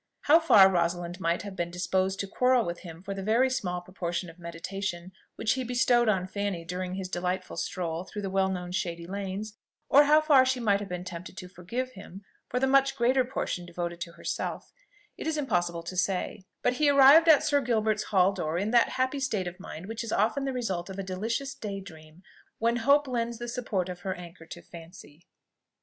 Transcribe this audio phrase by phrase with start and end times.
[0.21, 3.81] How far Rosalind might have been disposed to quarrel with him for the very small
[3.81, 8.49] proportion of meditation which he bestowed on Fanny during his delightful stroll through the well
[8.49, 9.59] known shady lanes,
[9.89, 13.23] or how far she might have been tempted to forgive him for the much greater
[13.23, 14.73] portion devoted to herself,
[15.17, 18.89] it is impossible to say; but he arrived at Sir Gilbert's hall door in that
[18.97, 22.23] happy state of mind which is often the result of a delicious day dream,
[22.57, 25.27] when Hope lends the support of her anchor to Fancy.